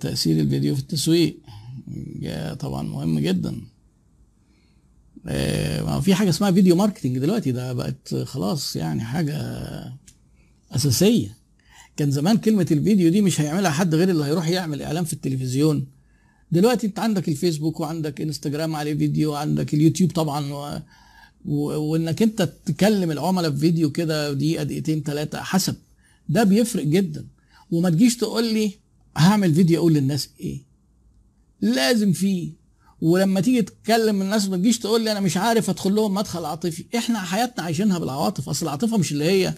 تأثير 0.00 0.40
الفيديو 0.40 0.74
في 0.74 0.80
التسويق. 0.80 1.36
طبعا 2.58 2.82
مهم 2.82 3.18
جدا. 3.18 3.60
آه، 5.28 5.82
ما 5.82 6.00
في 6.00 6.14
حاجة 6.14 6.28
اسمها 6.28 6.50
video 6.50 6.76
marketing 6.76 7.18
دلوقتي. 7.18 7.52
ده 7.52 7.72
بقت 7.72 8.14
خلاص 8.14 8.76
يعني 8.76 9.00
حاجة 9.00 9.38
أساسية. 10.72 11.36
كان 11.96 12.10
زمان 12.10 12.36
كلمة 12.36 12.66
الفيديو 12.70 13.10
دي 13.10 13.20
مش 13.20 13.40
هيعملها 13.40 13.70
حد 13.70 13.94
غير 13.94 14.10
اللي 14.10 14.24
هيروح 14.24 14.48
يعمل 14.48 14.82
إعلان 14.82 15.04
في 15.04 15.12
التلفزيون. 15.12 15.86
دلوقتي 16.52 16.86
انت 16.86 16.98
عندك 16.98 17.28
الفيسبوك 17.28 17.80
وعندك 17.80 18.20
انستجرام 18.20 18.76
عليه 18.76 18.94
فيديو 18.94 19.32
وعندك 19.32 19.74
اليوتيوب 19.74 20.10
طبعا 20.10 20.52
و... 20.52 20.80
و... 21.44 21.60
وإنك 21.76 22.22
انت 22.22 22.52
تكلم 22.66 23.10
العملاء 23.10 23.50
في 23.50 23.56
فيديو 23.56 23.90
كده 23.90 24.32
دقيقة 24.32 24.64
دقيقتين 24.64 25.02
ثلاثة 25.02 25.40
حسب. 25.42 25.74
ده 26.28 26.44
بيفرق 26.44 26.84
جدا. 26.84 27.26
وما 27.70 27.90
تجيش 27.90 28.16
تقول 28.16 28.54
لي 28.54 28.72
هعمل 29.16 29.54
فيديو 29.54 29.78
أقول 29.80 29.92
للناس 29.94 30.28
إيه؟ 30.40 30.62
لازم 31.60 32.12
فيه 32.12 32.52
ولما 33.00 33.40
تيجي 33.40 33.62
تتكلم 33.62 34.22
الناس 34.22 34.48
ما 34.48 34.56
تجيش 34.56 34.78
تقول 34.78 35.04
لي 35.04 35.12
أنا 35.12 35.20
مش 35.20 35.36
عارف 35.36 35.70
أدخل 35.70 35.94
لهم 35.94 36.14
مدخل 36.14 36.44
عاطفي 36.44 36.84
إحنا 36.96 37.18
حياتنا 37.20 37.64
عايشينها 37.64 37.98
بالعواطف. 37.98 38.48
أصل 38.48 38.66
العاطفة 38.66 38.96
مش 38.96 39.12
اللي 39.12 39.24
هي 39.24 39.54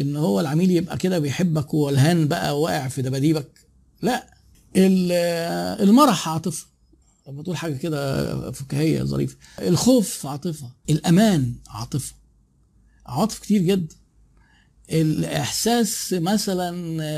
إن 0.00 0.16
هو 0.16 0.40
العميل 0.40 0.70
يبقى 0.70 0.98
كده 0.98 1.18
بيحبك 1.18 1.74
والهان 1.74 2.28
بقى 2.28 2.60
واقع 2.60 2.88
في 2.88 3.02
دباديبك. 3.02 3.66
لا 4.02 4.34
ال- 4.76 5.12
المرح 5.88 6.28
عاطفة. 6.28 6.66
لما 7.28 7.42
تقول 7.42 7.56
حاجة 7.56 7.76
كده 7.76 8.50
فكاهية 8.52 9.02
ظريفه 9.02 9.36
الخوف 9.60 10.26
عاطفة. 10.26 10.70
الأمان 10.90 11.54
عاطفة. 11.68 12.14
عواطف 13.06 13.38
كتير 13.38 13.62
جدا. 13.62 13.94
الإحساس 14.92 16.12
مثلا 16.18 16.70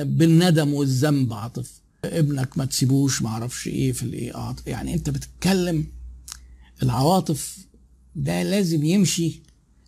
بالندم 0.03 0.75
والذنب 0.75 1.33
عاطفة. 1.33 1.82
ابنك 2.05 2.59
ما 2.59 2.65
تسيبوش 2.65 3.23
ما 3.23 3.29
أعرفش 3.29 3.67
إيه 3.67 3.93
في 3.93 4.03
الايه 4.03 4.55
يعني 4.67 4.95
انت 4.95 5.11
بتتكلم 5.11 5.87
العواطف 6.83 7.59
ده 8.17 8.43
لازم 8.43 8.85
يمشي 8.85 9.43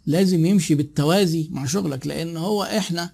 لازم 0.07 0.47
يمشي 0.47 0.75
بالتوازي 0.75 1.49
مع 1.51 1.67
شغلك 1.67 2.07
لأن 2.07 2.37
هو 2.37 2.63
إحنا 2.65 3.11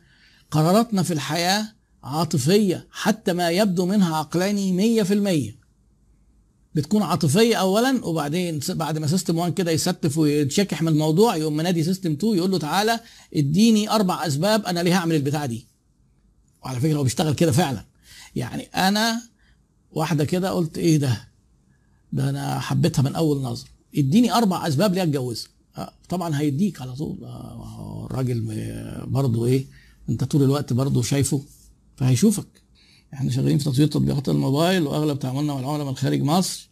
قراراتنا 0.51 1.03
في 1.03 1.13
الحياة 1.13 1.73
عاطفية 2.05 2.89
حتى 2.91 3.33
ما 3.33 3.51
يبدو 3.51 3.87
منها 3.87 4.17
عقلاني 4.17 4.73
مية 4.73 5.03
في 5.03 5.15
المية. 5.15 5.61
بتكون 6.75 7.03
عاطفية 7.03 7.57
اولا 7.57 8.05
وبعدين 8.05 8.61
بعد 8.69 8.99
ما 8.99 9.07
system 9.07 9.39
1 9.39 9.55
كده 9.55 9.71
يستف 9.71 10.19
ويتشكح 10.19 10.83
من 10.83 10.89
الموضوع 10.89 11.37
يقوم 11.37 11.57
منادي 11.57 11.83
system 11.85 12.13
2 12.13 12.37
يقول 12.37 12.51
له 12.51 12.59
تعالى 12.59 13.01
اديني 13.35 13.91
أربع 13.91 14.27
أسباب 14.27 14.67
أنا 14.67 14.81
ليه 14.81 14.97
هعمل 14.97 15.15
البتاعة 15.15 15.47
دي. 15.47 15.67
وعلى 16.65 16.81
فكرة 16.81 16.97
هو 16.97 17.03
بيشتغل 17.03 17.35
كده 17.35 17.53
فعلا. 17.53 17.85
يعني 18.37 18.63
أنا 18.63 19.23
واحدة 19.93 20.25
كده 20.25 20.51
قلت 20.51 20.79
إيه 20.79 20.97
ده؟ 20.97 21.29
ده 22.13 22.31
أنا 22.31 22.59
حبيتها 22.61 23.03
من 23.03 23.15
أول 23.15 23.43
نظر. 23.43 23.67
اديني 23.97 24.33
أربع 24.33 24.69
أسباب 24.69 24.95
ليه 24.95 25.03
أتجوزها. 25.03 25.49
آه، 25.77 25.93
طبعا 26.09 26.39
هيديك 26.41 26.81
على 26.83 26.95
طول. 26.95 27.25
آه، 27.25 28.07
الراجل 28.11 28.43
برضه 29.07 29.47
إيه؟ 29.47 29.67
أنت 30.09 30.25
طول 30.25 30.43
الوقت 30.43 30.73
برضه 30.73 31.03
شايفه 31.03 31.43
فهيشوفك. 31.97 32.47
إحنا 33.15 33.31
شغالين 33.31 33.59
في 33.59 33.65
تطوير 33.65 33.87
تطبيقات 33.89 34.29
الموبايل 34.29 34.83
وأغلب 34.83 35.19
تعاملنا 35.19 35.55
مع 35.55 35.61
العملاء 35.61 35.87
من 35.87 35.97
خارج 35.97 36.23
مصر. 36.23 36.71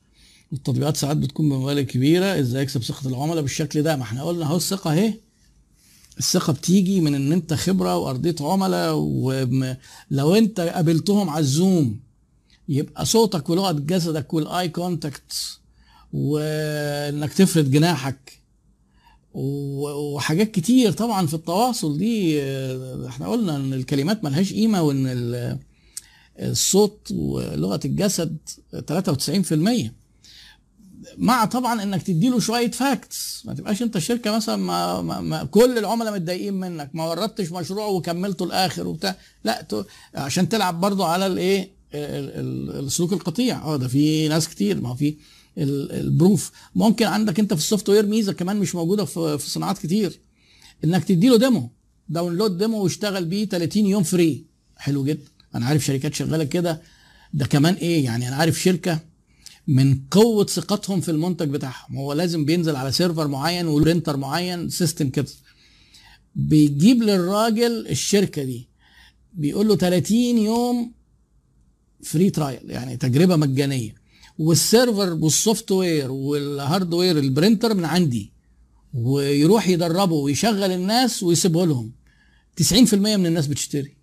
التطبيقات 0.52 0.96
ساعات 0.96 1.16
بتكون 1.16 1.48
بمبالغ 1.48 1.82
كبيرة 1.82 2.40
إزاي 2.40 2.62
أكسب 2.62 2.82
ثقة 2.82 3.08
العملاء 3.08 3.42
بالشكل 3.42 3.82
ده؟ 3.82 3.96
ما 3.96 4.02
إحنا 4.02 4.22
قلنا 4.22 4.44
أهو 4.44 4.56
الثقة 4.56 4.92
أهي. 4.92 5.14
الثقة 6.18 6.52
بتيجي 6.52 7.00
من 7.00 7.14
إن 7.14 7.32
أنت 7.32 7.54
خبرة 7.54 7.96
وارضيت 7.96 8.34
عملاء 8.40 8.94
ولو 8.94 10.34
أنت 10.34 10.60
قابلتهم 10.60 11.30
على 11.30 11.40
الزوم 11.40 12.00
يبقى 12.68 13.06
صوتك 13.06 13.50
ولغة 13.50 13.72
جسدك 13.72 14.34
وال 14.34 14.68
eye 14.68 14.87
contact 14.87 15.32
وإنك 16.12 17.32
تفرد 17.32 17.70
جناحك. 17.70 18.38
وحاجات 19.34 20.50
كتير 20.50 20.92
طبعا 20.92 21.26
في 21.26 21.34
التواصل 21.34 21.98
دي 21.98 22.42
آه، 22.42 23.06
إحنا 23.08 23.28
قلنا 23.28 23.56
إن 23.56 23.72
الكلمات 23.72 24.24
ملهاش 24.24 24.52
قيمة 24.52 24.82
وإن 24.82 25.06
ال- 25.06 25.58
الصوت 26.38 27.10
ولغة 27.12 27.80
الجسد 27.84 28.36
93% 28.86 29.92
مع 31.16 31.44
طبعا 31.44 31.82
إنك 31.82 32.02
تديله 32.02 32.40
شوية 32.40 32.70
facts 32.70 33.42
ما 33.46 33.54
تبقاش 33.54 33.82
أنت 33.82 33.96
الشركة 33.96 34.36
مثلا 34.36 34.56
ما, 34.56 35.02
ما, 35.02 35.20
ما 35.20 35.44
كل 35.44 35.78
العملاء 35.78 36.14
متضايقين 36.14 36.54
منك. 36.54 36.90
ما 36.94 37.04
أخدتش 37.08 37.52
مشروع 37.52 37.86
وكملته 37.86 38.44
الآخر 38.44 38.86
وبتاع. 38.86 39.16
لا 39.44 39.66
عشان 40.14 40.48
تلعب 40.48 40.80
برضو 40.80 41.04
على 41.04 41.26
الايه 41.26 41.60
ال- 41.94 42.70
ال- 42.78 42.84
السلوك 42.86 43.12
القطيع. 43.12 43.62
آه 43.64 43.76
ده 43.76 43.88
في 43.88 44.28
ناس 44.28 44.48
كتير. 44.48 44.80
ما 44.80 44.94
في 44.94 45.16
ال- 45.58 45.92
ال 45.92 46.02
proof 46.02 46.50
ممكن 46.74 47.06
عندك 47.06 47.38
أنت 47.40 47.54
في 47.54 47.60
ال 47.60 47.88
software 47.88 48.06
ميزة 48.06 48.32
كمان 48.32 48.56
مش 48.56 48.74
موجودة 48.74 49.04
في 49.04 49.38
في 49.38 49.50
صناعات 49.50 49.78
كتير. 49.78 50.20
إنك 50.84 51.04
تديله 51.04 51.36
demo 51.38 51.70
download 52.08 52.58
demo 52.58 52.82
واشتغل 52.82 53.24
بيه 53.24 53.44
30 53.48 53.86
يوم 53.86 54.02
free 54.02 54.44
حلو 54.76 55.04
جدا. 55.04 55.28
أنا 55.54 55.66
عارف 55.66 55.84
شركات 55.84 56.14
شغالة 56.14 56.44
كده. 56.44 56.82
ده 57.34 57.46
كمان 57.46 57.74
إيه؟ 57.74 58.04
يعني 58.04 58.28
أنا 58.28 58.36
عارف 58.36 58.60
شركة 58.62 58.98
من 59.68 60.00
قوة 60.10 60.46
ثقتهم 60.46 61.00
في 61.00 61.10
المنتج 61.10 61.48
بتاعهم. 61.48 61.96
هو 61.96 62.12
لازم 62.12 62.44
بينزل 62.44 62.76
على 62.76 62.92
server 62.92 63.28
معين 63.28 63.66
و 63.66 63.72
printer 63.73 64.16
معين 64.16 64.68
system 64.70 65.10
كده. 65.10 65.28
بيجيب 66.34 67.02
للراجل 67.02 67.86
الشركة 67.88 68.44
دي 68.44 68.68
بيقول 69.32 69.68
له 69.68 69.76
30 69.76 70.16
يوم 70.38 70.92
free 72.04 72.30
trial 72.30 72.70
يعني 72.70 72.96
تجربة 72.96 73.36
مجانية. 73.36 73.94
وال 74.38 74.57
server 74.57 75.12
وال 75.12 75.24
software 75.24 75.72
وال 75.72 76.10
hardware 76.10 77.18
ال 77.18 77.25
printer 77.25 77.74
من 77.74 77.84
عندي 77.84 78.32
ويروح 78.94 79.68
يدربه 79.68 80.14
ويشغل 80.14 80.70
الناس 80.72 81.22
ويسيبه 81.22 81.66
لهم. 81.66 81.92
90% 82.56 82.94
من 82.94 83.26
الناس 83.26 83.46
بتشتري. 83.46 83.96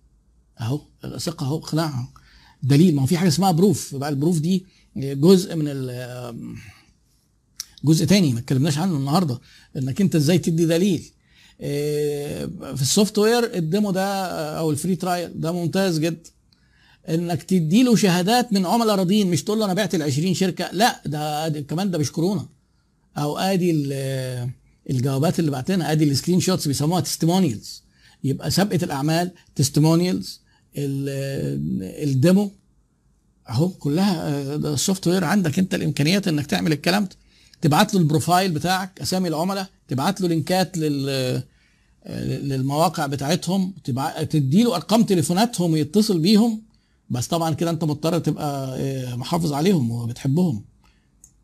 أهو 0.60 0.80
ثقة 1.18 1.46
أهو 1.46 1.56
اقناع 1.58 1.88
اهو 1.88 2.06
دليل 2.62 2.94
ما 2.94 3.02
هو 3.02 3.06
في 3.06 3.16
حاجة 3.18 3.28
اسمها 3.28 3.50
proof 3.52 3.94
بقى 3.94 4.08
ال 4.08 4.13
proof 4.13 4.38
دي 4.38 4.66
جزء 4.96 5.56
من 5.56 5.64
ال 5.68 6.56
جزء 7.84 8.04
تاني 8.04 8.32
ما 8.32 8.38
اتكلمناش 8.38 8.78
عنه 8.78 8.96
النهارده 8.96 9.40
إنك 9.76 10.00
أنت 10.00 10.16
إزاي 10.16 10.38
تدي 10.38 10.66
دليل. 10.66 11.10
إيه، 11.60 12.46
في 12.74 12.82
ال 12.82 12.86
software 12.86 13.18
ال 13.18 13.54
demo 13.56 13.90
ده 13.90 14.26
أو 14.58 14.70
ال 14.70 14.75
free 14.75 14.96
trial 14.96 15.40
ده 15.40 15.52
ممتاز 15.52 15.98
جدا 15.98 16.30
إنك 17.08 17.42
تدي 17.42 17.82
له 17.82 17.96
شهادات 17.96 18.52
من 18.52 18.66
عملاء 18.66 18.96
راضيين 18.96 19.30
مش 19.30 19.44
تقول 19.44 19.58
له 19.58 19.64
أنا 19.64 19.74
بعت 19.74 19.94
ل 19.94 20.02
20 20.02 20.34
شركة 20.34 20.68
لا 20.72 21.02
ده 21.06 21.48
ده 21.48 21.60
كمان 21.60 21.90
ده 21.90 21.98
مش 21.98 22.12
كورونا. 22.12 22.48
أو 23.18 23.38
أدي 23.38 23.70
ال- 23.70 24.50
الجوابات 24.90 25.38
اللي 25.38 25.50
بعتنا 25.50 25.92
أدي 25.92 26.04
ال 26.04 26.40
screenshots 26.40 26.68
بيسموها 26.68 27.00
testimonials 27.00 27.82
يبقى 28.24 28.50
سابقة 28.50 28.84
الأعمال 28.84 29.30
testimonials 29.54 30.40
ال 32.02 32.12
demo 32.12 32.50
اهو 33.48 33.68
كلها 33.68 34.28
آه، 34.28 34.56
ده 34.56 34.74
ال 34.74 35.06
software 35.06 35.24
عندك 35.24 35.58
انت 35.58 35.74
الامكانيات 35.74 36.28
انك 36.28 36.46
تعمل 36.46 36.72
الكلام 36.72 37.04
ده. 37.04 37.10
تبعت 37.62 37.94
له 37.94 38.00
ال 38.00 38.06
profile 38.06 38.50
بتاعك 38.52 39.00
اسامي 39.00 39.28
العملاء 39.28 39.66
تبعت 39.88 40.20
له 40.20 40.28
link 40.28 40.68
ات 40.68 40.78
لل 40.78 41.08
آه، 42.04 42.24
للمواقع 42.24 43.06
بتاعتهم. 43.06 43.74
تدي 44.30 44.62
له 44.62 44.74
ارقام 44.76 45.02
تليفوناتهم 45.02 45.72
ويتصل 45.72 46.18
بيهم. 46.18 46.62
بس 47.10 47.26
طبعا 47.26 47.54
كده 47.54 47.70
انت 47.70 47.84
مضطر 47.84 48.18
تبقى 48.18 48.76
آه، 48.78 49.14
محافظ 49.16 49.52
عليهم 49.52 49.90
وبتحبهم. 49.90 50.64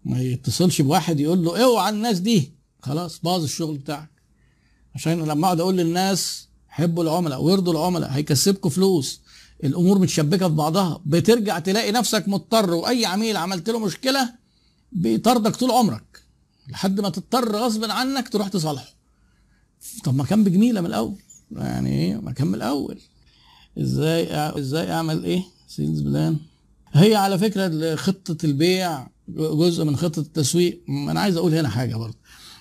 ما 0.04 0.20
يتصلش 0.22 0.80
بواحد 0.82 1.20
يقول 1.20 1.44
له 1.44 1.64
اوعى 1.64 1.90
الناس 1.90 2.19
دي. 2.19 2.52
خلاص 2.82 3.20
باظ 3.20 3.42
الشغل 3.42 3.76
بتاعك. 3.78 4.08
عشان 4.94 5.24
لما 5.24 5.46
اقعد 5.46 5.60
أقول 5.60 5.76
للناس 5.76 6.48
حبوا 6.69 7.02
العملاء 7.04 7.42
ويرضوا 7.42 7.72
العملاء 7.72 8.10
هيكسبكم 8.10 8.69
فلوس. 8.69 9.20
الأمور 9.65 9.99
متشبكة 9.99 10.49
في 10.49 10.55
بعضها 10.55 11.00
بترجع 11.06 11.59
تلاقي 11.59 11.93
نفسك 11.93 12.28
مضطر 12.28 12.75
وأي 12.75 13.06
عميل 13.06 13.37
عملت 13.37 13.70
له 13.70 13.79
مشكلة 13.79 14.32
بيطاردك 14.93 15.56
طول 15.56 15.70
عمرك 15.70 16.23
لحد 16.69 17.00
ما 17.00 17.09
تضطر 17.09 17.56
غصب 17.56 17.85
عنك 17.85 18.29
تروح 18.29 18.49
تصالحه. 18.49 18.94
طب 20.05 20.14
ما 20.14 20.25
كان 20.25 20.44
بجميلة 20.44 20.81
من 20.81 20.87
الأول. 20.87 21.17
يعني 21.50 21.91
إيه؟ 21.91 22.17
ما 22.17 22.32
كان 22.32 22.47
من 22.47 22.55
الأول. 22.55 22.99
إزاي 23.79 24.35
إزاي 24.35 24.93
أعمل 24.93 25.25
إيه؟ 25.25 25.44
sales 25.69 26.00
plan. 26.00 26.37
هي 26.93 27.15
على 27.15 27.38
فكرة 27.38 27.94
خطه 27.94 28.47
البيع 28.47 29.08
جزء 29.29 29.85
من 29.85 29.97
خطة 29.97 30.20
التسويق. 30.20 30.82
أنا 30.88 31.20
عايز 31.20 31.37
أقول 31.37 31.55
هنا 31.55 31.69
حاجة 31.69 31.97
برضه. 31.97 32.17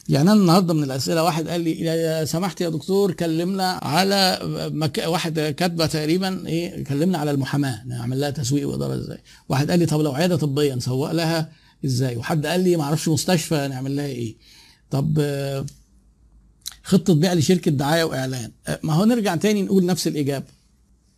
يعني 0.09 0.31
أنا 0.31 0.42
النهارده 0.42 0.74
من 0.74 0.83
الأسئلة 0.83 1.24
واحد 1.24 1.48
قال 1.48 1.62
لي 1.62 1.80
يا 1.81 2.25
سمحت 2.25 2.62
يا 2.62 2.69
دكتور 2.69 3.12
كلمنا 3.12 3.71
على 3.71 4.39
مك... 4.74 5.03
واحد 5.07 5.39
كاتبة 5.39 5.86
تقريبا 5.86 6.48
إيه 6.48 6.83
كلمنا 6.83 7.18
على 7.18 7.31
المحاماة 7.31 7.83
نعمل 7.88 8.19
لها 8.21 8.30
تسويق 8.30 8.69
وإدارة 8.69 8.95
إزاي. 8.95 9.18
واحد 9.50 9.71
قال 9.71 9.80
لي 9.80 9.86
طب 9.86 10.01
لو 10.01 10.12
عيادة 10.12 10.36
طبية 10.36 10.75
نسوق 10.75 11.12
لها 11.12 11.51
إزاي؟ 11.86 12.18
وحد 12.18 12.45
قال 12.45 12.59
لي 12.63 12.75
ما 12.75 12.83
أعرفش 12.83 13.07
مستشفى 13.07 13.68
نعمل 13.68 13.95
لها 13.95 14.06
إيه. 14.06 14.36
طب 14.89 15.21
خطة 16.83 17.15
بيع 17.15 17.33
لشركة 17.33 17.71
دعاية 17.71 18.04
وإعلان. 18.04 18.51
ما 18.83 18.94
هو 18.94 19.06
نرجع 19.06 19.36
تاني 19.36 19.62
نقول 19.62 19.86
نفس 19.86 20.07
الإجابة. 20.07 20.45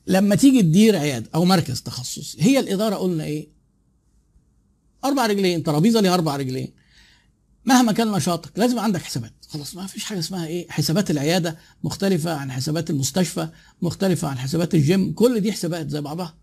لما 0.08 0.36
تيجي 0.36 0.62
تدير 0.62 0.96
عيادة 0.96 1.30
أو 1.36 1.46
مركز 1.46 1.82
تخصصي 1.82 2.38
هي 2.44 2.60
الإدارة 2.60 2.96
قلنا 2.96 3.24
إيه؟ 3.24 3.48
أربع 5.06 5.26
رجلين 5.26 5.64
ترابيزة 5.64 6.02
ليها 6.02 6.14
أربع 6.14 6.36
رجلين. 6.36 6.83
مهما 7.66 7.92
كان 7.92 8.12
نشاطك 8.12 8.60
لازم 8.60 8.80
عندك 8.80 9.02
حسابات. 9.02 9.34
خلاص 9.50 9.76
ما 9.76 9.88
فيش 9.88 10.04
حاجة 10.04 10.20
اسمها 10.20 10.48
إيه؟ 10.48 10.70
حسابات 10.70 11.12
العيادة 11.12 11.58
مختلفة 11.84 12.34
عن 12.34 12.52
حسابات 12.52 12.90
المستشفى 12.90 13.48
مختلفة 13.82 14.28
عن 14.28 14.38
حسابات 14.38 14.76
الجيم. 14.76 15.14
كل 15.14 15.40
دي 15.40 15.52
حسابات 15.52 15.90
زي 15.90 16.02
بعضها. 16.02 16.36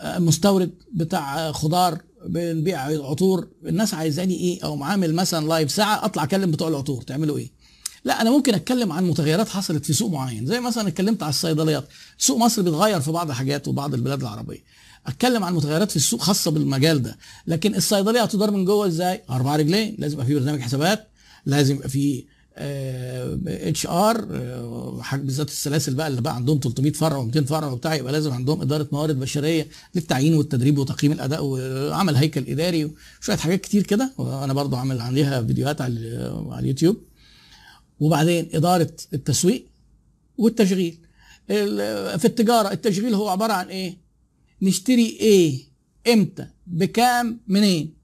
آه، 0.00 0.18
مستورد 0.18 0.74
بتاع 0.92 1.52
خضار 1.52 2.02
بنبيع 2.26 2.80
عطور. 2.80 3.48
الناس 3.66 3.94
عايزاني 3.94 4.34
إيه؟ 4.34 4.64
أو 4.64 4.76
معامل 4.76 5.14
مثلا 5.14 5.46
live 5.48 5.70
ساعة 5.70 6.04
أطلع 6.04 6.24
أكلم 6.24 6.50
بتوع 6.50 6.68
العطور. 6.68 7.02
تعملوا 7.02 7.38
إيه؟ 7.38 7.50
لا 8.04 8.22
أنا 8.22 8.30
ممكن 8.30 8.54
أتكلم 8.54 8.92
عن 8.92 9.08
متغيرات 9.08 9.48
حصلت 9.48 9.84
في 9.84 9.92
سوق 9.92 10.10
معين. 10.10 10.46
زي 10.46 10.60
مثلا 10.60 10.88
اتكلمت 10.88 11.22
على 11.22 11.30
الصيدليات. 11.30 11.88
سوق 12.18 12.38
مصر 12.38 12.62
بيتغير 12.62 13.00
في 13.00 13.10
بعض 13.10 13.30
الحاجات 13.30 13.68
وبعض 13.68 13.94
البلاد 13.94 14.20
العربية. 14.20 14.64
أتكلم 15.06 15.44
عن 15.44 15.54
متغيرات 15.54 15.90
في 15.90 15.96
السوق 15.96 16.20
خاصة 16.22 16.50
بالمجال 16.50 17.02
ده. 17.02 17.18
لكن 17.46 17.74
الصيدلية 17.74 18.22
هتدار 18.22 18.50
من 18.50 18.64
جوه 18.64 18.86
إزاي؟ 18.86 19.22
أربع 19.30 19.56
رجلين. 19.56 19.96
لازم 19.98 20.14
يبقى 20.14 20.26
في 20.26 20.34
برنامج 20.34 20.60
حسابات. 20.60 21.08
لازم 21.46 21.74
يبقى 21.74 21.88
في 21.88 22.24
HR 23.46 24.24
بالذات 25.12 25.48
السلاسل 25.48 25.94
بقى 25.94 26.08
اللي 26.08 26.20
بقى 26.20 26.34
عندهم 26.34 26.60
300 26.62 26.92
فرع 26.92 27.26
و200 27.28 27.44
فرع 27.44 27.66
وبتاع. 27.66 27.94
يبقى 27.94 28.12
لازم 28.12 28.32
عندهم 28.32 28.62
إدارة 28.62 28.88
موارد 28.92 29.20
بشرية 29.20 29.68
للتعيين 29.94 30.34
والتدريب 30.34 30.78
وتقييم 30.78 31.12
الأداء 31.12 31.44
وعمل 31.44 32.16
هيكل 32.16 32.44
إداري 32.48 32.90
وشوية 33.20 33.36
حاجات 33.36 33.60
كتير 33.60 33.82
كده. 33.82 34.12
وأنا 34.18 34.52
برضو 34.52 34.76
عامل 34.76 35.00
عليها 35.00 35.42
فيديوهات 35.42 35.80
على 35.80 35.92
اليوتيوب. 36.58 36.96
وبعدين 38.00 38.48
إدارة 38.54 38.92
التسويق 39.12 39.66
والتشغيل. 40.38 40.98
في 41.46 42.24
التجارة 42.24 42.72
التشغيل 42.72 43.14
هو 43.14 43.28
عبارة 43.28 43.52
عن 43.52 43.66
إيه؟ 43.68 43.98
نشتري 44.62 45.06
إيه؟ 45.06 45.62
إمتى؟ 46.08 46.46
بكام؟ 46.66 47.40
منين؟ 47.48 47.94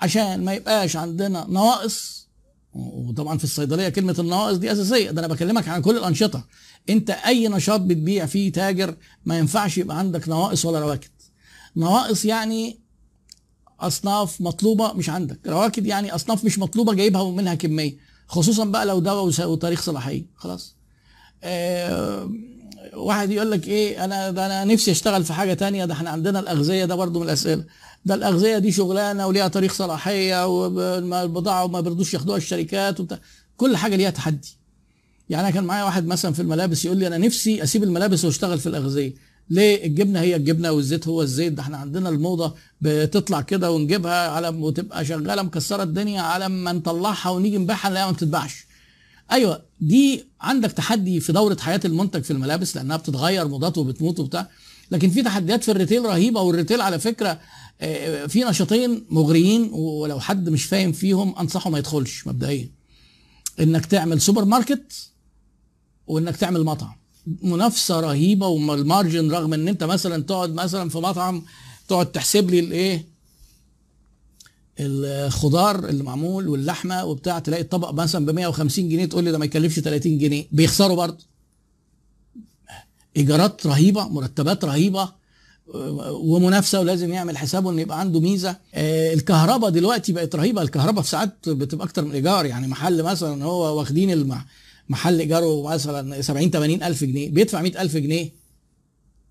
عشان 0.00 0.44
ما 0.44 0.52
يبقاش 0.54 0.96
عندنا 0.96 1.46
نواقص. 1.48 2.28
وطبعا 2.72 3.38
في 3.38 3.44
الصيدلية 3.44 3.88
كلمة 3.88 4.16
النواقص 4.18 4.56
دي 4.56 4.72
أساسية. 4.72 5.10
ده 5.10 5.20
أنا 5.20 5.34
بكلمك 5.34 5.68
عن 5.68 5.82
كل 5.82 5.96
الأنشطة. 5.96 6.46
أنت 6.90 7.10
أي 7.10 7.48
نشاط 7.48 7.80
بتبيع 7.80 8.26
فيه 8.26 8.52
تاجر 8.52 8.96
ما 9.24 9.38
ينفعش 9.38 9.78
يبقى 9.78 9.98
عندك 9.98 10.28
نواقص 10.28 10.64
ولا 10.64 10.80
رواكد. 10.80 11.10
نواقص 11.76 12.24
يعني 12.24 12.80
أصناف 13.80 14.40
مطلوبة 14.40 14.92
مش 14.92 15.08
عندك. 15.08 15.40
رواكد 15.46 15.86
يعني 15.86 16.14
أصناف 16.14 16.44
مش 16.44 16.58
مطلوبة 16.58 16.94
جايبها 16.94 17.20
ومنها 17.20 17.54
كمية. 17.54 18.09
خصوصا 18.30 18.64
بقى 18.64 18.86
لو 18.86 18.98
دواء 18.98 19.46
وتاريخ 19.46 19.82
صلاحية. 19.82 20.24
خلاص. 20.36 20.76
آه 21.44 22.30
واحد 22.94 23.30
يقول 23.30 23.50
لك 23.50 23.68
إيه 23.68 24.04
أنا 24.04 24.30
ده 24.30 24.46
أنا 24.46 24.64
نفسي 24.64 24.90
أشتغل 24.90 25.24
في 25.24 25.32
حاجة 25.32 25.54
تانية. 25.54 25.84
ده 25.84 25.94
إحنا 25.94 26.10
عندنا 26.10 26.40
الأغذية 26.40 26.84
ده 26.84 26.94
برضو 26.94 27.18
من 27.18 27.24
الأسئلة. 27.26 27.64
ده 28.04 28.14
الأغذية 28.14 28.58
دي 28.58 28.72
شغلانة 28.72 29.26
وليها 29.26 29.48
تاريخ 29.48 29.74
صلاحية 29.74 30.46
والبضاعه 30.46 31.64
وما 31.64 31.80
بيرضوش 31.80 32.14
ياخدوها 32.14 32.36
الشركات 32.36 33.00
وبتاع. 33.00 33.18
كل 33.56 33.76
حاجة 33.76 33.96
ليها 33.96 34.10
تحدي. 34.10 34.56
يعني 35.28 35.46
أنا 35.46 35.54
كان 35.54 35.64
معايا 35.64 35.84
واحد 35.84 36.06
مثلا 36.06 36.32
في 36.32 36.42
الملابس 36.42 36.84
يقول 36.84 36.96
لي 36.98 37.06
أنا 37.06 37.18
نفسي 37.18 37.62
أسيب 37.62 37.82
الملابس 37.84 38.24
وأشتغل 38.24 38.58
في 38.58 38.66
الأغذية. 38.66 39.14
ليه 39.50 39.86
الجبنة 39.86 40.20
هي 40.20 40.36
الجبنة 40.36 40.72
والزيت 40.72 41.08
هو 41.08 41.22
الزيت؟ 41.22 41.52
ده 41.52 41.62
إحنا 41.62 41.76
عندنا 41.76 42.08
الموضة 42.08 42.54
بتطلع 42.80 43.40
كده 43.40 43.70
ونجيبها 43.70 44.28
على 44.30 44.48
وتبقى 44.48 45.04
شغالة 45.04 45.42
مكسرة 45.42 45.82
الدنيا 45.82 46.22
على 46.22 46.48
ما 46.48 46.72
نطلعها 46.72 47.30
ونيجي 47.30 47.58
نبيعها 47.58 47.88
نلاقيها 47.88 48.06
ما 48.06 48.12
بتتباعش. 48.12 48.66
أيوه 49.32 49.62
دي 49.80 50.24
عندك 50.40 50.72
تحدي 50.72 51.20
في 51.20 51.32
دورة 51.32 51.56
حياة 51.60 51.80
المنتج 51.84 52.22
في 52.22 52.30
الملابس 52.30 52.76
لأنها 52.76 52.96
بتتغير 52.96 53.48
موضات 53.48 53.78
وبتموت 53.78 54.20
وبتاع. 54.20 54.48
لكن 54.90 55.10
في 55.10 55.22
تحديات 55.22 55.64
في 55.64 55.70
ال 55.70 55.75
retail 55.75 56.04
رهيبة 56.04 56.40
وال 56.40 56.50
retail 56.50 56.80
على 56.80 56.98
فكرة 56.98 57.40
في 58.26 58.44
نشاطين 58.48 59.06
مغريين 59.10 59.70
ولو 59.72 60.20
حد 60.20 60.48
مش 60.48 60.64
فاهم 60.64 60.92
فيهم 60.92 61.36
أنصحه 61.38 61.70
ما 61.70 61.78
يدخلش 61.78 62.26
مبدئيا. 62.26 62.70
إنك 63.60 63.86
تعمل 63.86 64.20
سوبر 64.20 64.44
ماركت 64.44 64.92
وإنك 66.06 66.36
تعمل 66.36 66.64
مطعم. 66.64 66.99
منافسة 67.42 68.00
رهيبة 68.00 68.46
وال 68.46 68.67
margin 68.67 69.30
رغم 69.30 69.54
إن 69.54 69.68
أنت 69.68 69.84
مثلا 69.84 70.22
تقعد 70.22 70.54
مثلا 70.54 70.88
في 70.88 70.98
مطعم 70.98 71.42
تقعد 71.88 72.12
تحسب 72.12 72.50
لي 72.50 72.60
الإيه؟ 72.60 73.06
الخضار 74.80 75.88
اللي 75.88 76.02
معمول 76.02 76.48
واللحمة 76.48 77.04
وبتاع 77.04 77.38
تلاقي 77.38 77.62
الطبق 77.62 77.90
مثلا 77.90 78.26
ب 78.26 78.30
150 78.30 78.88
جنيه 78.88 79.04
تقول 79.04 79.24
لي 79.24 79.32
ده 79.32 79.38
ما 79.38 79.44
يكلفش 79.44 79.78
30 79.80 80.18
جنيه. 80.18 80.46
بيخسروا 80.52 80.96
برضه. 80.96 81.24
إيجارات 83.16 83.66
رهيبة 83.66 84.08
مرتبات 84.08 84.64
رهيبة 84.64 85.12
ومنافسة 86.10 86.80
ولازم 86.80 87.12
يعمل 87.12 87.38
حسابه 87.38 87.70
ان 87.70 87.78
يبقى 87.78 88.00
عنده 88.00 88.20
ميزة. 88.20 88.56
الكهرباء 88.74 89.70
دلوقتي 89.70 90.12
بقت 90.12 90.34
رهيبة. 90.36 90.62
الكهرباء 90.62 91.02
في 91.02 91.08
ساعات 91.10 91.48
بتبقى 91.48 91.86
أكتر 91.86 92.04
من 92.04 92.12
إيجار 92.12 92.46
يعني 92.46 92.66
محل 92.68 93.02
مثلا 93.02 93.44
هو 93.44 93.78
واخدين 93.78 94.10
محل 94.90 95.20
إيجاره 95.20 95.62
مثلا 95.68 96.20
70 96.22 96.50
80 96.50 96.82
ألف 96.82 97.04
جنيه 97.04 97.30
بيدفع 97.30 97.62
100 97.62 97.82
ألف 97.82 97.96
جنيه 97.96 98.32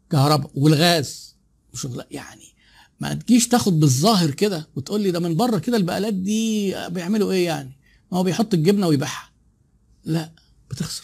كهرباء 0.09 0.51
والغاز 0.55 1.35
وشغل 1.73 2.03
يعني 2.11 2.43
ما 2.99 3.13
تجيش 3.13 3.47
تاخد 3.47 3.79
بالظاهر 3.79 4.31
كده 4.31 4.67
وتقول 4.75 5.01
لي 5.01 5.11
ده 5.11 5.19
من 5.19 5.35
بره 5.35 5.57
كده 5.59 5.77
البقالات 5.77 6.13
دي 6.13 6.75
بيعملوا 6.89 7.31
إيه 7.31 7.45
يعني؟ 7.45 7.77
ما 8.11 8.17
هو 8.17 8.23
بيحط 8.23 8.53
الجبنة 8.53 8.87
ويبيعها. 8.87 9.29
لا 10.05 10.31
بتخسر. 10.71 11.03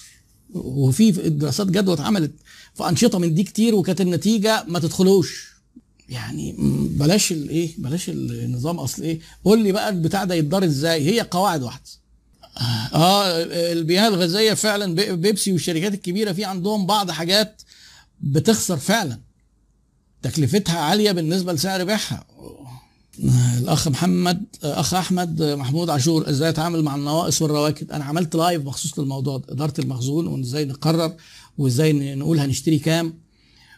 وفي 0.54 1.12
دراسات 1.12 1.68
جدوى 1.68 1.94
اتعملت 1.94 2.32
في 2.76 2.90
أنشطة 2.90 3.20
من 3.20 3.34
دي 3.34 3.44
كتير 3.44 3.76
وكانت 3.76 4.02
النتيجة 4.02 4.64
ما 4.68 4.80
تدخلوش. 4.80 5.56
يعني 6.10 6.56
بلاش 7.00 7.32
الايه 7.32 7.70
بلاش 7.78 8.10
النظام 8.10 8.80
أصل 8.80 9.04
إيه. 9.04 9.20
قول 9.46 9.64
لي 9.64 9.72
بقى 9.72 9.90
البتاع 9.90 10.24
ده 10.24 10.36
يتدار 10.36 10.66
إزاي؟ 10.66 11.06
هي 11.10 11.22
قواعد 11.22 11.64
واحدة. 11.64 11.90
آه 12.94 13.44
المياه 13.74 14.08
الغازيه 14.08 14.54
فعلا 14.54 14.96
بيبسي 15.16 15.52
والشركات 15.52 15.94
الكبيرة 15.94 16.32
في 16.32 16.46
عندهم 16.46 16.86
بعض 16.86 17.12
حاجات 17.12 17.62
بتخسر 18.22 18.78
فعلا. 18.78 19.20
تكلفتها 20.22 20.80
عالية 20.80 21.12
بالنسبة 21.12 21.54
لسعر 21.54 21.84
بيعها. 21.84 22.26
الأخ 23.58 23.88
محمد 23.88 24.44
أخ 24.64 24.94
أحمد 24.94 25.42
محمود 25.44 25.90
عاشور 25.90 26.30
إزاي 26.30 26.50
أتعامل 26.50 26.84
مع 26.84 26.96
النواقص 26.96 27.42
والرواكد؟ 27.42 27.92
أنا 27.92 28.04
عملت 28.06 28.36
لايف 28.36 28.66
مخصوص 28.66 29.00
للموضوع 29.00 29.38
ده 29.38 29.54
إدارة 29.54 29.74
المخزون 29.80 30.28
وازاي 30.28 30.66
نقرر 30.66 31.14
وإزاي 31.58 32.16
نقول 32.16 32.40
هنشتري 32.40 32.80
كام 32.80 33.14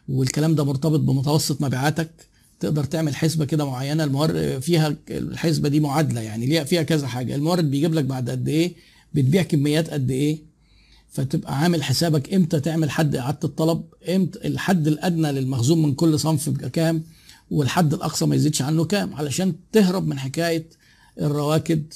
والكلام 0.10 0.56
ده 0.56 0.64
مرتبط 0.64 1.00
بمتوسط 1.00 1.62
مبيعاتك. 1.62 2.27
تقدر 2.60 2.84
تعمل 2.84 3.16
حسبة 3.16 3.46
كده 3.46 3.66
معينة 3.66 4.04
المورد 4.04 4.60
فيها 4.62 4.96
الحسبة 5.10 5.70
دي 5.70 5.80
معادلة 5.80 6.22
يعني 6.22 6.46
ليها 6.46 6.64
فيها 6.64 6.84
كذا 6.84 7.08
حاجة. 7.08 7.36
المورد 7.36 7.72
بيجيب 7.72 7.94
لك 7.94 8.04
بعد 8.06 8.30
قد 8.30 8.48
إيه 8.48 8.74
بتبيع 9.14 9.44
كميات 9.44 9.90
قد 9.90 10.12
إيه 10.12 10.40
فتبقى 11.10 11.60
عامل 11.60 11.84
حسابك 11.84 12.34
إمتى 12.34 12.60
تعمل 12.60 12.90
حد 12.92 13.16
إعادة 13.16 13.40
الطلب 13.44 13.84
إمتى 14.16 14.48
الحد 14.48 14.88
الأدنى 14.88 15.32
للمخزون 15.32 15.82
من 15.82 15.94
كل 15.94 16.20
صنف 16.20 16.50
بيبقى 16.50 16.70
كام 16.70 17.04
والحد 17.52 17.94
الأقصى 17.94 18.26
ما 18.26 18.36
يزيدش 18.36 18.62
عنه 18.62 18.86
كام 18.86 19.14
علشان 19.14 19.56
تهرب 19.72 20.08
من 20.08 20.20
حكاية 20.20 20.70
الرواكد 21.22 21.94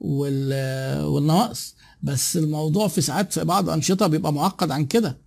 والنواقص. 0.00 1.74
بس 2.02 2.36
الموضوع 2.36 2.88
في 2.88 3.00
ساعات 3.00 3.32
في 3.32 3.44
بعض 3.44 3.68
أنشطة 3.70 4.06
بيبقى 4.06 4.32
معقد 4.32 4.70
عن 4.70 4.84
كده. 4.84 5.18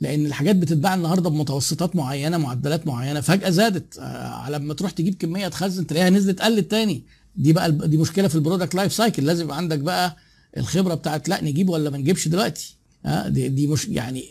لأن 0.00 0.26
الحاجات 0.26 0.56
بتتباع 0.56 0.94
النهارده 0.94 1.30
بمتوسطات 1.30 1.96
معينه 1.96 2.36
معدلات 2.36 2.86
معينه 2.86 3.20
فجأة 3.20 3.50
زادت. 3.50 3.98
على 3.98 4.58
ما 4.58 4.74
تروح 4.74 4.90
تجيب 4.90 5.14
كمية 5.14 5.48
تخزن 5.48 5.86
تلاقيها 5.86 6.10
نزلت 6.10 6.42
قلت 6.42 6.70
تاني. 6.70 7.02
دي 7.36 7.52
بقى 7.52 7.72
دي 7.72 7.96
مشكلة 7.96 8.28
في 8.28 8.34
ال 8.34 8.39
product 8.39 8.74
life 8.74 8.92
cycle. 8.92 9.24
لازم 9.24 9.44
يبقى 9.44 9.56
عندك 9.56 9.78
بقى 9.78 10.16
الخبرة 10.56 10.94
بتاعت 10.94 11.28
لا 11.28 11.44
نجيب 11.44 11.68
ولا 11.68 11.90
ما 11.90 11.98
نجيبش 11.98 12.28
دلوقتي. 12.28 12.76
ها 13.04 13.28
دي, 13.28 13.48
دي 13.48 13.66
مش 13.66 13.88
يعني 13.88 14.24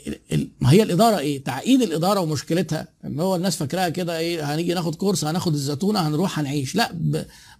ما 0.62 0.72
هي 0.72 0.84
الإدارة 0.84 1.18
إيه؟ 1.20 1.44
تعقيد 1.44 1.82
الإدارة 1.82 2.20
ومشكلتها. 2.20 2.88
إن 3.06 3.20
هو 3.20 3.36
الناس 3.36 3.56
فاكراها 3.56 3.90
كده 3.90 4.18
إيه؟ 4.18 4.54
هنيجي 4.56 4.74
ناخد 4.74 4.96
course 4.96 5.26
هناخد 5.26 5.54
الزتونة 5.54 6.08
هنروح 6.08 6.40
هنعيش. 6.40 6.76
لا 6.76 6.92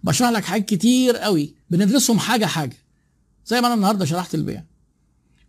بشرح 0.04 0.30
لك 0.30 0.44
حاجات 0.44 0.68
كتير 0.68 1.16
قوي. 1.16 1.54
بندرسهم 1.70 2.18
حاجة 2.18 2.46
حاجة. 2.46 2.76
زي 3.46 3.60
ما 3.60 3.66
أنا 3.66 3.74
النهارده 3.74 4.04
شرحت 4.04 4.34
البيع. 4.34 4.64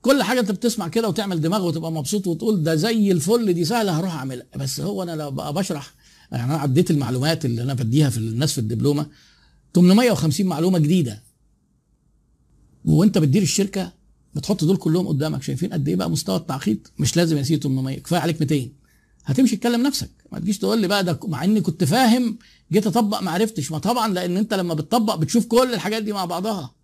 كل 0.06 0.24
حاجة 0.24 0.40
أنت 0.40 0.52
بتسمع 0.52 0.88
كده 0.88 1.08
وتعمل 1.10 1.42
دماغ 1.42 1.68
وتبقى 1.68 1.92
مبسوط 1.92 2.28
وتقول 2.28 2.64
ده 2.64 2.76
زي 2.76 3.12
الفل 3.12 3.54
دي 3.54 3.66
سهلة 3.66 4.00
هروح 4.00 4.14
أعملها. 4.16 4.46
بس 4.56 4.80
هو 4.80 5.04
أنا 5.04 5.12
لو 5.12 5.32
بقى 5.32 5.54
بشرح 5.54 5.94
يعني 6.32 6.44
أنا 6.44 6.58
عديت 6.58 6.92
المعلومات 6.92 7.46
اللي 7.46 7.62
أنا 7.62 7.74
بديها 7.74 8.10
في 8.10 8.18
الناس 8.18 8.52
في 8.52 8.58
الدبلومة 8.58 9.08
850 9.76 10.46
معلومة 10.46 10.80
جديدة. 10.80 11.24
وأنت 12.86 13.18
بتدير 13.18 13.42
الشركة 13.42 13.92
بتحط 14.36 14.64
دول 14.64 14.78
كلهم 14.78 15.08
قدامك 15.08 15.44
شايفين 15.44 15.74
قد 15.74 15.88
إيه 15.88 15.96
بقى 15.96 16.10
مستوى 16.10 16.36
التعقيد؟ 16.36 16.88
مش 17.00 17.18
لازم 17.18 17.38
يا 17.38 17.44
سيدي 17.44 17.62
800 17.62 18.00
كفاية 18.00 18.20
عليك 18.20 18.40
200 18.42 18.70
هتمشي 19.26 19.56
تكلم 19.56 19.84
نفسك. 19.84 20.10
ما 20.32 20.40
تجيش 20.40 20.58
تقول 20.58 20.82
لي 20.82 20.88
بقى 20.88 21.04
ده 21.04 21.20
مع 21.24 21.44
إني 21.44 21.62
كنت 21.62 21.84
فاهم 21.84 22.38
جيت 22.72 22.88
أطبق 22.88 23.22
ما 23.22 23.32
عرفتش. 23.32 23.72
ما 23.72 23.78
طبعا 23.78 24.14
لأن 24.14 24.38
أنت 24.38 24.54
لما 24.54 24.74
بتطبق 24.74 25.16
بتشوف 25.16 25.46
كل 25.46 25.74
الحاجات 25.74 26.04
دي 26.04 26.14
مع 26.14 26.26
بعضها. 26.26 26.76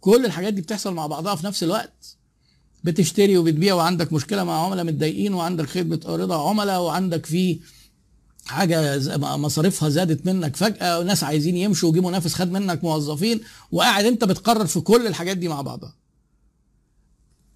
كل 0.00 0.26
الحاجات 0.26 0.54
دي 0.54 0.60
بتحصل 0.62 0.94
مع 0.94 1.06
بعضها 1.06 1.34
في 1.34 1.46
نفس 1.46 1.62
الوقت. 1.62 2.19
بتشتري 2.84 3.38
وبتبيع 3.38 3.74
وعندك 3.74 4.12
مشكلة 4.12 4.44
مع 4.44 4.66
عملاء 4.66 4.84
متضايقين 4.84 5.34
وعندك 5.34 5.66
خدمة 5.66 6.00
رضا 6.06 6.48
عملاء 6.48 6.80
وعندك 6.82 7.26
في 7.26 7.60
حاجة 8.46 8.98
مصاريفها 9.18 9.88
زادت 9.88 10.26
منك 10.26 10.56
فجأة 10.56 10.98
وناس 10.98 11.24
عايزين 11.24 11.56
يمشوا 11.56 11.88
وجي 11.90 12.00
منافس 12.00 12.34
خد 12.34 12.50
منك 12.52 12.84
موظفين 12.84 13.40
وقاعد 13.72 14.04
انت 14.04 14.24
بتقرر 14.24 14.66
في 14.66 14.80
كل 14.80 15.06
الحاجات 15.06 15.36
دي 15.36 15.48
مع 15.48 15.60
بعضها. 15.62 15.94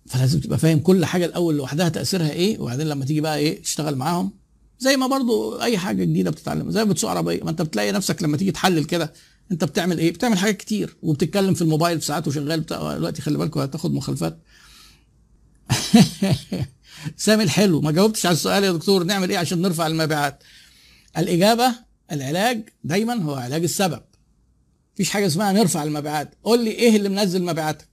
فلازم 0.06 0.40
تبقى 0.40 0.58
فاهم 0.58 0.78
كل 0.78 1.04
حاجة 1.04 1.24
الأول 1.26 1.56
لوحدها 1.56 1.88
تأثيرها 1.88 2.30
إيه 2.30 2.58
وبعدين 2.60 2.86
لما 2.88 3.04
تيجي 3.04 3.20
بقى 3.20 3.38
إيه 3.38 3.62
تشتغل 3.62 3.96
معاهم 3.96 4.32
زي 4.78 4.96
ما 4.96 5.06
برضو 5.06 5.60
أي 5.60 5.78
حاجة 5.78 6.04
جديدة 6.04 6.30
بتتعلم 6.30 6.70
زي 6.70 6.84
بتسوق 6.84 7.10
عربية 7.10 7.42
ما 7.42 7.50
أنت 7.50 7.62
بتلاقي 7.62 7.92
نفسك 7.92 8.22
لما 8.22 8.36
تيجي 8.36 8.52
تحلل 8.52 8.84
كده 8.84 9.12
أنت 9.52 9.64
بتعمل 9.64 9.98
إيه؟ 9.98 10.12
بتعمل 10.12 10.38
حاجات 10.38 10.56
كتير 10.56 10.96
وبتتكلم 11.02 11.54
في 11.54 11.62
الموبايل 11.62 12.00
في 12.00 12.06
ساعات 12.06 12.28
وشغال 12.28 12.60
بتاع 12.60 12.96
دلوقتي 12.96 13.22
خلي 13.22 13.38
بالكوا 13.38 13.64
هتاخد 13.64 13.94
مخالفات. 13.94 14.38
سامي 17.16 17.44
الحلو 17.44 17.80
ما 17.80 17.90
جاوبتش 17.90 18.26
على 18.26 18.32
السؤال 18.32 18.64
يا 18.64 18.72
دكتور 18.72 19.04
نعمل 19.04 19.30
إيه 19.30 19.38
عشان 19.38 19.62
نرفع 19.62 19.86
المبيعات؟ 19.86 20.42
الإجابة 21.18 21.74
العلاج 22.12 22.68
دايما 22.84 23.22
هو 23.22 23.34
علاج 23.34 23.62
السبب. 23.62 24.02
مفيش 24.94 25.10
حاجة 25.10 25.26
اسمها 25.26 25.52
نرفع 25.52 25.82
المبيعات. 25.82 26.34
قول 26.44 26.64
لي 26.64 26.70
إيه 26.70 26.96
اللي 26.96 27.08
منزل 27.08 27.42
مبيعاتك؟ 27.42 27.88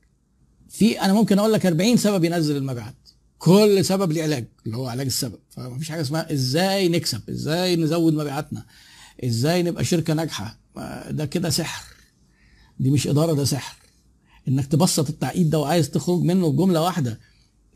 في 0.70 1.02
أنا 1.02 1.14
ممكن 1.14 1.40
أقول 1.40 1.54
لك 1.54 1.66
40 1.66 1.98
سبب 1.98 2.24
ينزل 2.24 2.58
المبيعات. 2.58 2.96
كل 3.38 3.86
سبب 3.86 4.12
ليه 4.12 4.24
علاج 4.24 4.48
اللي 4.66 4.78
هو 4.78 4.88
علاج 4.88 5.06
السبب. 5.06 5.40
فمفيش 5.50 5.90
حاجة 5.90 6.02
اسمها 6.02 6.34
إزاي 6.34 6.90
نكسب 6.90 7.30
إزاي 7.30 7.76
نزود 7.76 8.14
مبيعاتنا 8.14 8.66
إزاي 9.24 9.64
نبقى 9.64 9.86
شركة 9.86 10.14
ناجحة. 10.14 10.60
ده 11.10 11.26
كده 11.26 11.50
سحر. 11.50 11.86
دي 12.80 12.90
مش 12.92 13.08
إدارة 13.08 13.34
ده 13.34 13.46
سحر. 13.46 13.76
إنك 14.48 14.66
تبسط 14.66 15.10
التعقيد 15.10 15.50
ده 15.50 15.60
وعايز 15.60 15.90
تخرج 15.90 16.22
منه 16.22 16.52
بجملة 16.52 16.82
واحدة. 16.82 17.20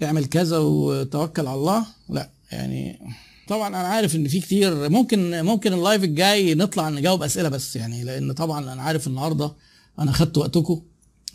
اعمل 0.03 0.25
كذا 0.25 0.57
وتوكل 0.57 1.47
على 1.47 1.59
الله؟ 1.59 1.85
لا 2.09 2.29
يعني 2.51 2.99
طبعا 3.47 3.67
أنا 3.67 3.77
عارف 3.77 4.15
إن 4.15 4.27
في 4.27 4.39
كتير 4.39 4.89
ممكن 4.89 5.41
ممكن 5.45 5.73
اللايف 5.73 6.03
الجاي 6.03 6.55
نطلع 6.55 6.89
نجاوب 6.89 7.23
أسئلة 7.23 7.49
بس 7.49 7.75
يعني 7.75 8.03
لأن 8.03 8.31
طبعا 8.31 8.73
أنا 8.73 8.81
عارف 8.81 9.07
النهارده 9.07 9.53
أنا 9.99 10.11
خدت 10.11 10.37
وقتكم 10.37 10.81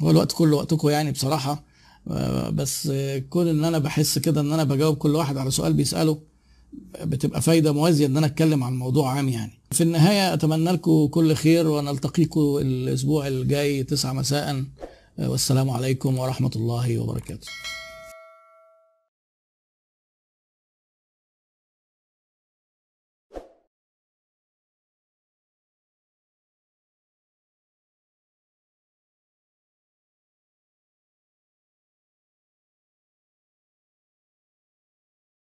هو 0.01 0.11
الوقت 0.11 0.33
كله 0.33 0.57
وقتكم 0.57 0.89
يعني 0.89 1.13
بصراحة. 1.13 1.65
آه، 2.11 2.51
بس 2.51 2.93
كون 3.31 3.49
إن 3.49 3.65
أنا 3.65 3.79
بحس 3.79 4.19
كده 4.19 4.41
إن 4.41 4.53
أنا 4.53 4.65
بجاوب 4.65 4.97
كل 4.97 5.15
واحد 5.15 5.37
على 5.37 5.51
سؤال 5.51 5.73
بيسأله 5.73 6.19
بتبقى 7.05 7.43
فايدة 7.43 7.73
موازية 7.73 8.07
إن 8.07 8.17
أنا 8.17 8.27
أتكلم 8.27 8.65
عن 8.65 8.77
موضوع 8.77 9.13
عام 9.13 9.29
يعني. 9.29 9.53
في 9.71 9.83
النهاية 9.83 10.35
أتمنى 10.35 10.71
لكم 10.71 11.07
كل 11.07 11.35
خير 11.35 11.69
ونلتقيكم 11.69 12.59
الأسبوع 12.61 13.27
الجاي 13.27 13.83
9 13.83 14.13
مساء. 14.13 14.65
آه، 15.19 15.31
والسلام 15.31 15.71
عليكم 15.71 16.19
ورحمة 16.19 16.51
الله 16.57 16.99
وبركاته. 16.99 17.47